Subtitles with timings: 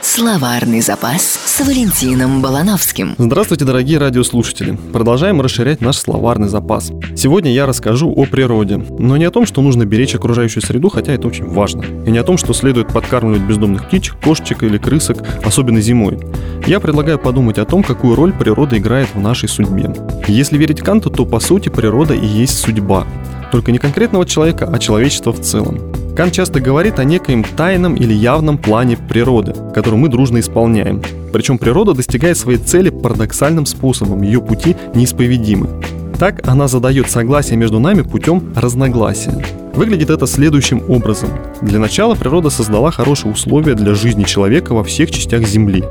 [0.00, 3.14] Словарный запас с Валентином Балановским.
[3.18, 4.78] Здравствуйте, дорогие радиослушатели.
[4.92, 6.92] Продолжаем расширять наш словарный запас.
[7.16, 11.12] Сегодня я расскажу о природе, но не о том, что нужно беречь окружающую среду, хотя
[11.12, 15.18] это очень важно, и не о том, что следует подкармливать бездомных птичек, кошечек или крысок,
[15.44, 16.18] особенно зимой.
[16.66, 19.92] Я предлагаю подумать о том, какую роль природа играет в нашей судьбе.
[20.28, 23.06] Если верить Канту, то по сути природа и есть судьба.
[23.50, 25.91] Только не конкретного человека, а человечества в целом.
[26.22, 31.02] Кант часто говорит о некоем тайном или явном плане природы, который мы дружно исполняем.
[31.32, 35.82] Причем природа достигает своей цели парадоксальным способом, ее пути неисповедимы.
[36.20, 39.44] Так она задает согласие между нами путем разногласия.
[39.74, 41.30] Выглядит это следующим образом.
[41.60, 45.82] Для начала природа создала хорошие условия для жизни человека во всех частях Земли.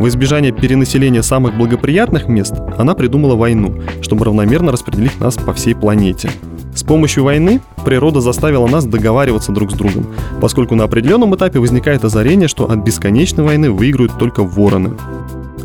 [0.00, 5.76] В избежание перенаселения самых благоприятных мест она придумала войну, чтобы равномерно распределить нас по всей
[5.76, 6.28] планете.
[6.76, 10.06] С помощью войны природа заставила нас договариваться друг с другом,
[10.42, 14.92] поскольку на определенном этапе возникает озарение, что от бесконечной войны выиграют только вороны.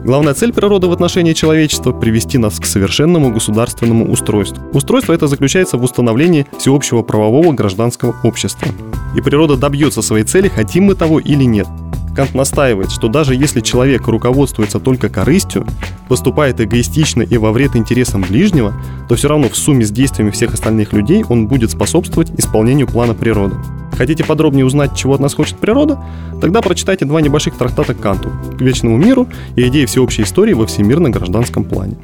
[0.05, 4.63] Главная цель природы в отношении человечества– привести нас к совершенному государственному устройству.
[4.71, 8.69] Устройство это заключается в установлении всеобщего правового гражданского общества.
[9.13, 11.67] И природа добьется своей цели, хотим мы того или нет.
[12.15, 15.65] Кант настаивает, что даже если человек руководствуется только корыстью,
[16.09, 18.73] поступает эгоистично и во вред интересам ближнего,
[19.07, 23.13] то все равно в сумме с действиями всех остальных людей он будет способствовать исполнению плана
[23.13, 23.55] природы.
[23.97, 26.03] Хотите подробнее узнать, чего от нас хочет природа?
[26.41, 31.63] Тогда прочитайте два небольших трактата Канту «К вечному миру» и «Идеи всеобщей истории во всемирно-гражданском
[31.63, 31.97] плане».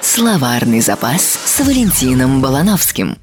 [0.00, 3.16] Словарный запас с Валентином Балановским.